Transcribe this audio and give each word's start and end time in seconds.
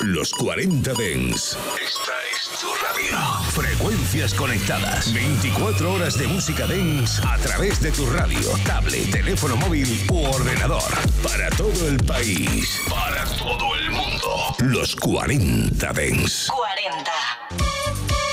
Los 0.00 0.30
40 0.32 0.92
Dens. 0.94 1.56
Esta 1.84 2.12
es 2.32 2.60
tu 2.60 2.68
radio. 2.82 3.18
Frecuencias 3.50 4.32
conectadas. 4.32 5.12
24 5.12 5.92
horas 5.92 6.16
de 6.16 6.28
música 6.28 6.66
dance 6.68 7.20
a 7.26 7.36
través 7.38 7.80
de 7.80 7.90
tu 7.90 8.06
radio, 8.06 8.48
tablet, 8.64 9.10
teléfono 9.10 9.56
móvil 9.56 9.88
u 10.10 10.24
ordenador. 10.24 10.82
Para 11.22 11.50
todo 11.50 11.88
el 11.88 11.96
país. 12.04 12.80
Para 12.88 13.24
todo 13.24 13.74
el 13.74 13.90
mundo. 13.90 14.54
Los 14.60 14.94
40 14.94 15.92
Dens. 15.92 16.46
40. 16.46 17.10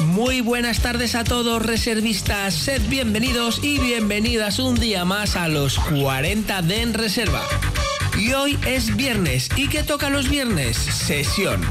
Muy 0.02 0.42
buenas 0.42 0.82
tardes 0.82 1.16
a 1.16 1.24
todos 1.24 1.66
reservistas, 1.66 2.54
sed 2.54 2.82
bienvenidos 2.90 3.64
y 3.64 3.80
bienvenidas 3.80 4.60
un 4.60 4.76
día 4.76 5.04
más 5.04 5.36
a 5.36 5.48
los 5.48 5.80
40 5.80 6.62
Den 6.62 6.94
Reserva. 6.94 7.42
Y 8.18 8.34
hoy 8.34 8.58
es 8.66 8.96
viernes. 8.96 9.50
¿Y 9.56 9.68
qué 9.68 9.84
toca 9.84 10.10
los 10.10 10.30
viernes? 10.30 10.78
Sesión. 10.78 11.62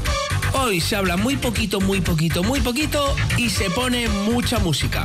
Hoy 0.53 0.79
se 0.79 0.95
habla 0.95 1.17
muy 1.17 1.37
poquito, 1.37 1.81
muy 1.81 2.01
poquito, 2.01 2.43
muy 2.43 2.61
poquito 2.61 3.15
y 3.37 3.49
se 3.49 3.69
pone 3.69 4.07
mucha 4.07 4.59
música. 4.59 5.03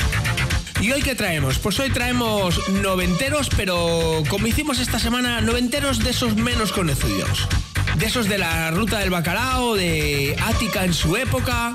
¿Y 0.80 0.92
hoy 0.92 1.02
qué 1.02 1.14
traemos? 1.14 1.58
Pues 1.58 1.78
hoy 1.80 1.90
traemos 1.90 2.68
noventeros, 2.70 3.48
pero 3.56 4.22
como 4.28 4.46
hicimos 4.46 4.78
esta 4.78 4.98
semana, 4.98 5.40
noventeros 5.40 5.98
de 5.98 6.10
esos 6.10 6.36
menos 6.36 6.72
conocidos. 6.72 7.48
De 7.96 8.06
esos 8.06 8.28
de 8.28 8.38
la 8.38 8.70
ruta 8.70 8.98
del 8.98 9.10
bacalao, 9.10 9.74
de 9.74 10.36
Ática 10.46 10.84
en 10.84 10.94
su 10.94 11.16
época, 11.16 11.74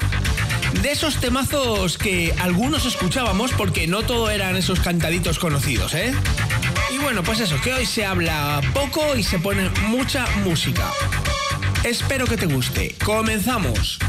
de 0.82 0.92
esos 0.92 1.18
temazos 1.18 1.98
que 1.98 2.34
algunos 2.40 2.86
escuchábamos 2.86 3.52
porque 3.52 3.88
no 3.88 4.04
todo 4.04 4.30
eran 4.30 4.56
esos 4.56 4.80
cantaditos 4.80 5.40
conocidos, 5.40 5.94
¿eh? 5.94 6.14
Y 6.96 6.98
bueno, 7.00 7.24
pues 7.24 7.42
eso, 7.42 7.60
que 7.62 7.74
hoy 7.74 7.86
se 7.86 8.06
habla 8.06 8.62
poco 8.74 9.18
y 9.18 9.24
se 9.24 9.38
pone 9.38 9.70
mucha 9.88 10.26
música. 10.46 10.90
Espero 11.84 12.26
que 12.26 12.38
te 12.38 12.46
guste. 12.46 12.96
Comenzamos. 13.04 14.00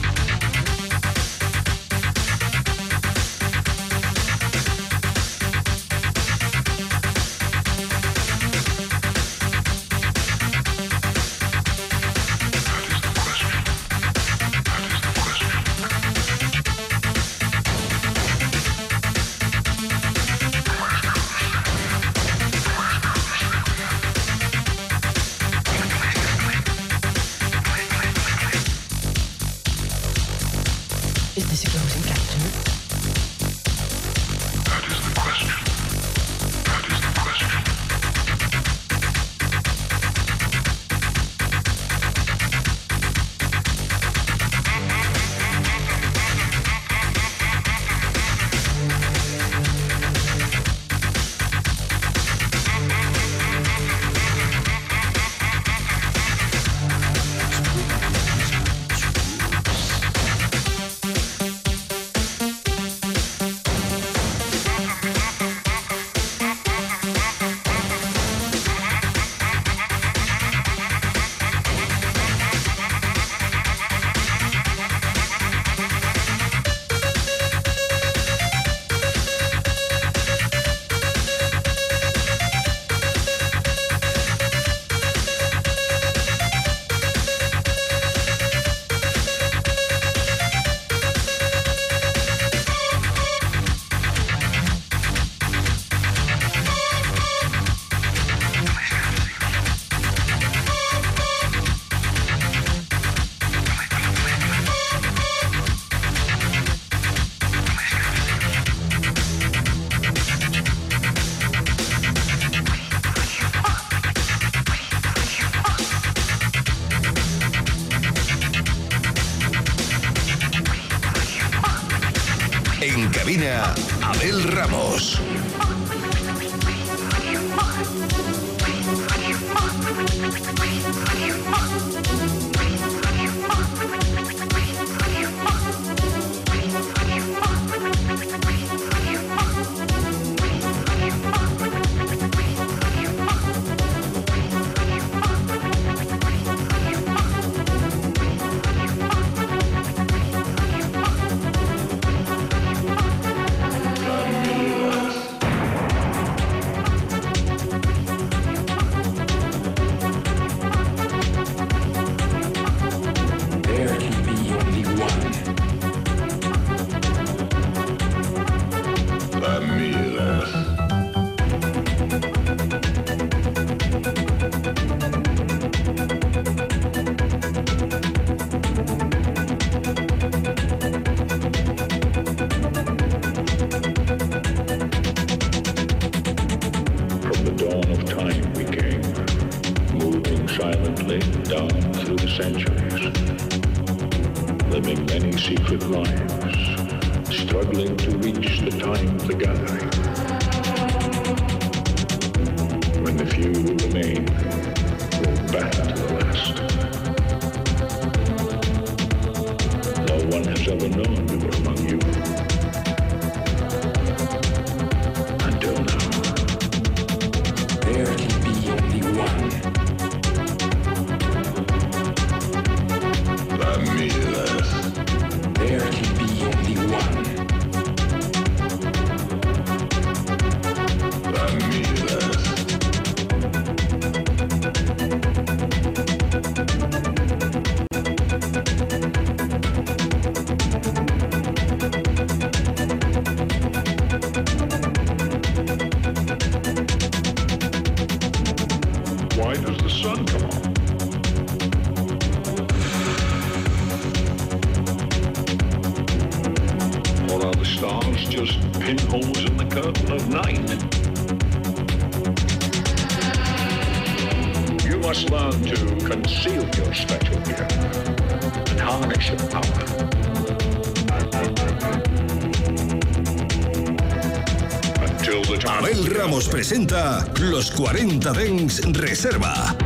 Abel 275.68 276.06
Ramos 276.06 276.48
presenta 276.48 277.26
Los 277.38 277.70
40 277.72 278.32
Dens 278.32 278.80
Reserva. 278.94 279.76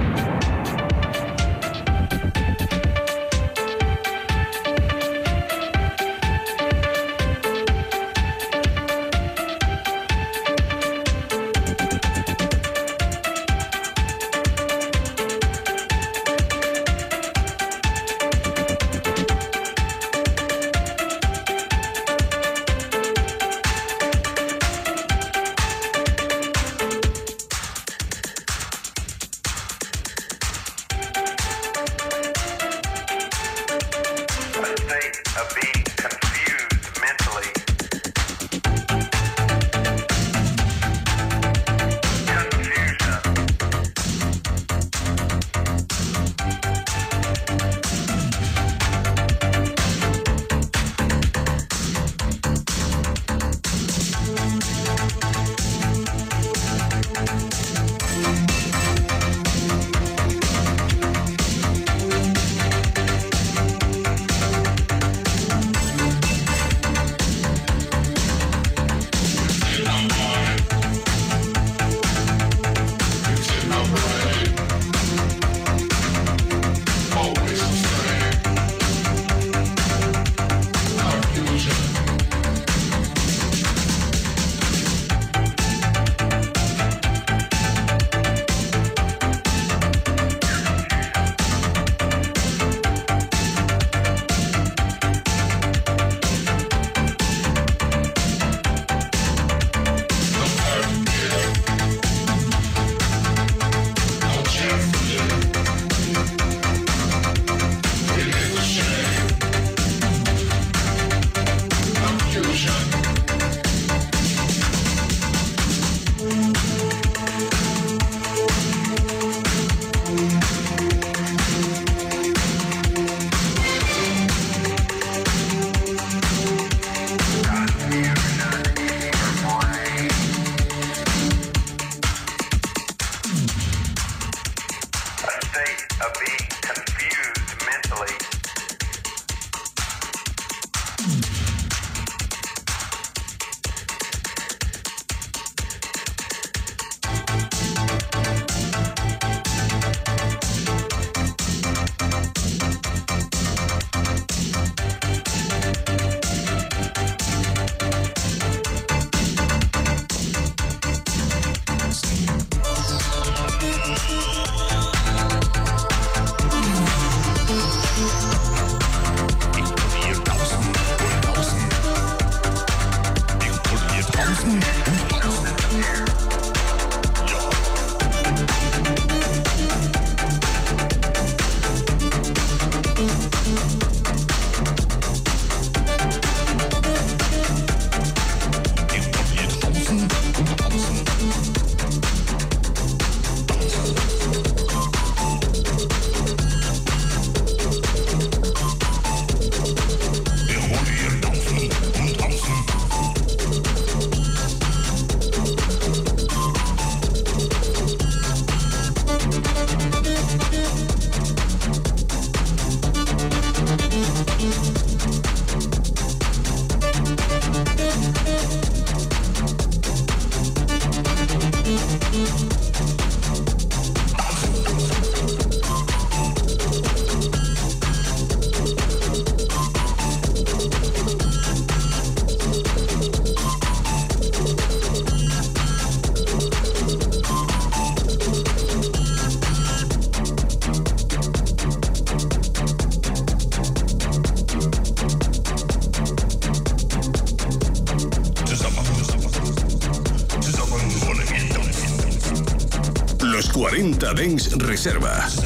Benz 254.15 254.49
Reserva. 254.57 255.40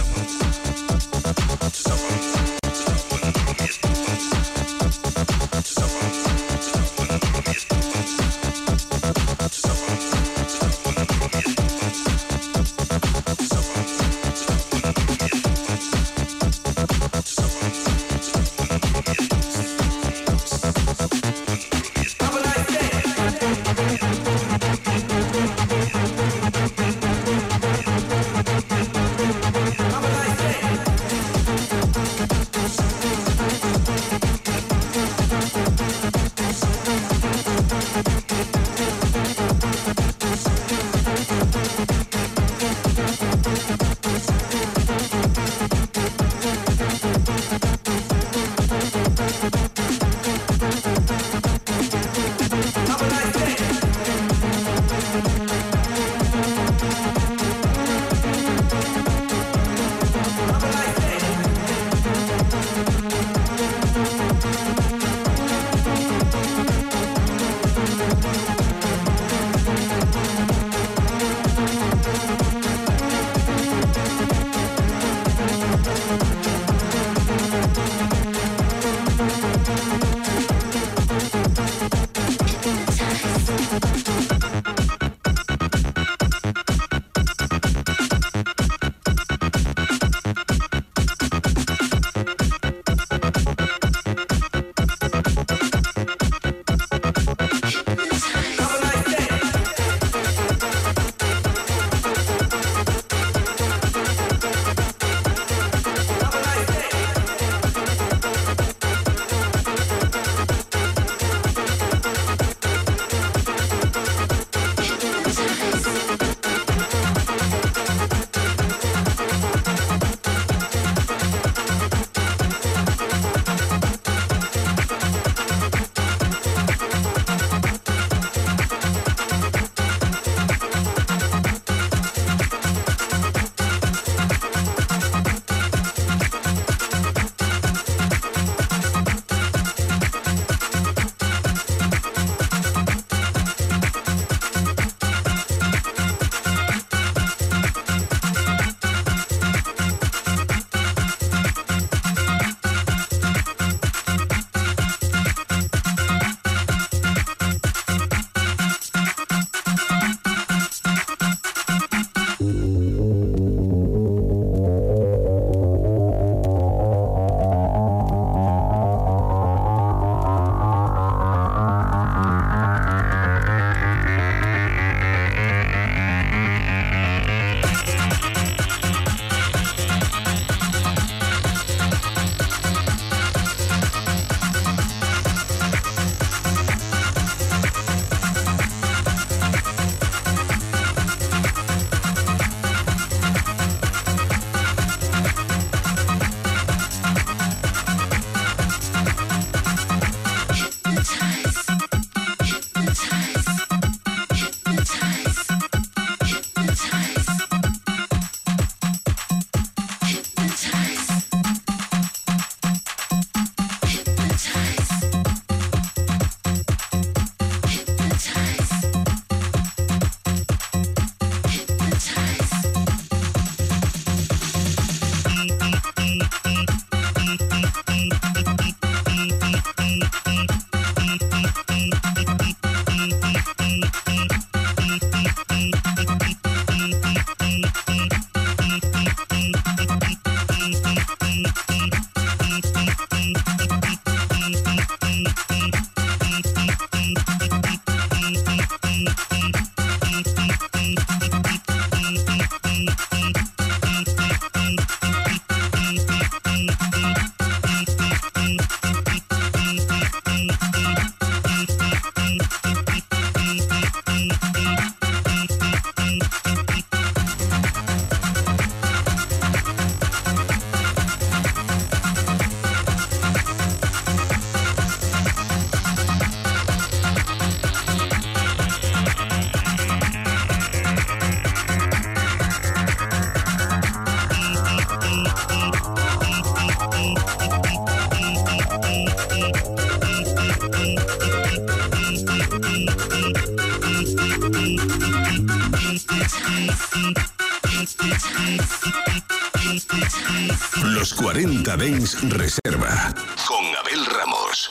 Con 302.62 303.64
Abel 303.76 304.06
Ramos. 304.06 304.70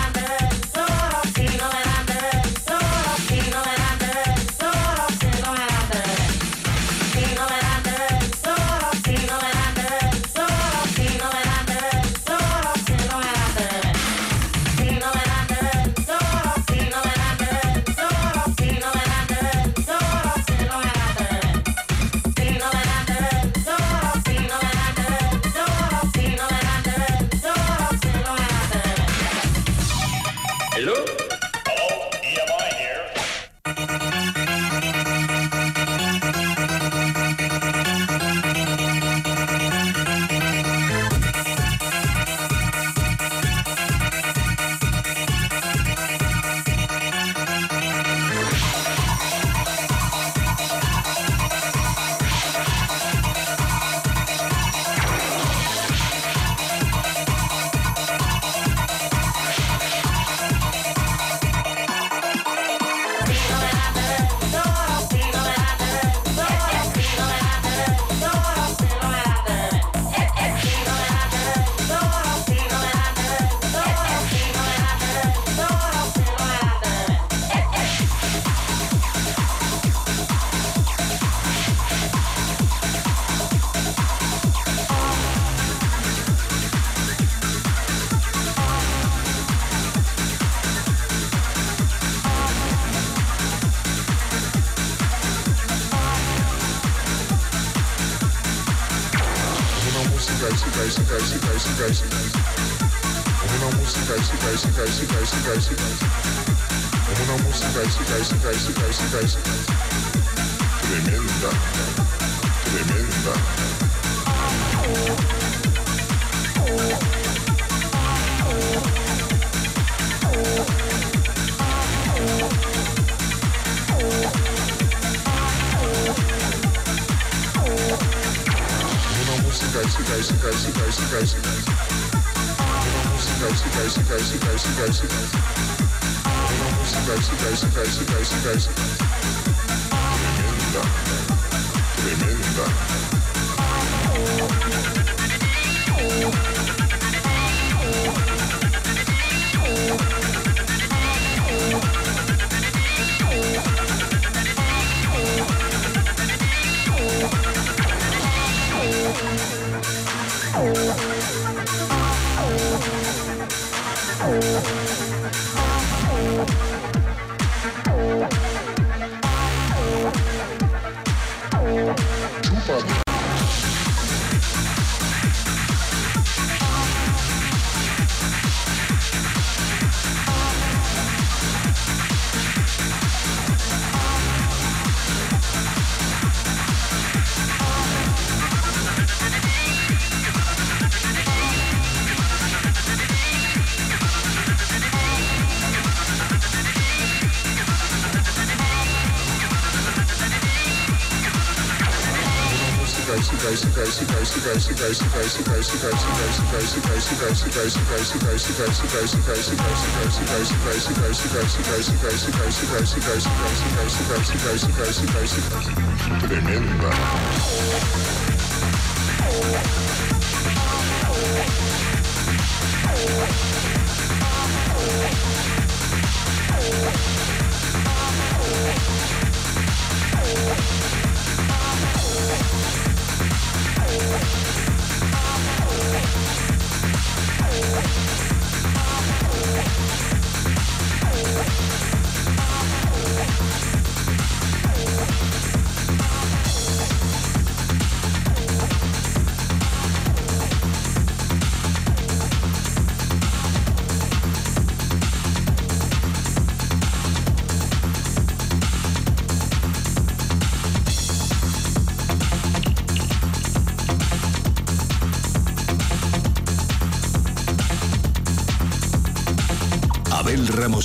Oh 226.73 227.20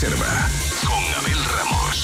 Reserva. 0.00 0.48
Con 0.86 1.04
Abel 1.20 1.44
Ramos. 1.44 1.98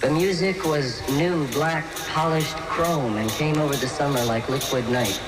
The 0.00 0.10
music 0.10 0.64
was 0.64 1.00
new, 1.10 1.46
black, 1.52 1.84
polished 2.08 2.56
chrome 2.56 3.18
and 3.18 3.30
came 3.30 3.56
over 3.58 3.76
the 3.76 3.86
summer 3.86 4.24
like 4.24 4.48
liquid 4.48 4.88
night. 4.88 5.20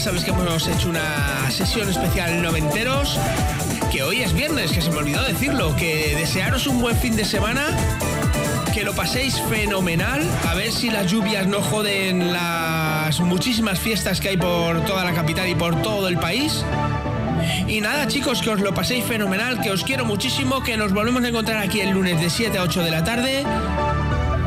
Sabes 0.00 0.22
que 0.22 0.30
hemos 0.30 0.68
hecho 0.68 0.88
una 0.88 1.50
sesión 1.50 1.88
especial 1.88 2.40
noventeros, 2.40 3.18
que 3.90 4.04
hoy 4.04 4.22
es 4.22 4.32
viernes, 4.32 4.70
que 4.70 4.80
se 4.80 4.90
me 4.90 4.98
olvidó 4.98 5.24
decirlo, 5.24 5.74
que 5.74 6.14
desearos 6.16 6.68
un 6.68 6.80
buen 6.80 6.96
fin 6.96 7.16
de 7.16 7.24
semana, 7.24 7.66
que 8.72 8.84
lo 8.84 8.94
paséis 8.94 9.40
fenomenal, 9.50 10.22
a 10.46 10.54
ver 10.54 10.70
si 10.70 10.88
las 10.88 11.10
lluvias 11.10 11.48
no 11.48 11.60
joden 11.60 12.32
las 12.32 13.20
muchísimas 13.20 13.80
fiestas 13.80 14.20
que 14.20 14.28
hay 14.28 14.36
por 14.36 14.84
toda 14.84 15.04
la 15.04 15.12
capital 15.14 15.48
y 15.48 15.56
por 15.56 15.82
todo 15.82 16.06
el 16.06 16.16
país. 16.16 16.64
Y 17.66 17.80
nada, 17.80 18.06
chicos, 18.06 18.40
que 18.40 18.50
os 18.50 18.60
lo 18.60 18.72
paséis 18.72 19.04
fenomenal, 19.04 19.60
que 19.60 19.72
os 19.72 19.82
quiero 19.82 20.04
muchísimo, 20.04 20.62
que 20.62 20.76
nos 20.76 20.92
volvemos 20.92 21.24
a 21.24 21.28
encontrar 21.28 21.58
aquí 21.58 21.80
el 21.80 21.90
lunes 21.90 22.20
de 22.20 22.30
7 22.30 22.56
a 22.56 22.62
8 22.62 22.82
de 22.84 22.90
la 22.90 23.02
tarde. 23.02 23.44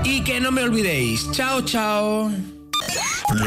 Y 0.06 0.22
que 0.22 0.40
no 0.40 0.52
me 0.52 0.64
olvidéis. 0.64 1.30
Chao, 1.32 1.62
chao. 1.62 2.32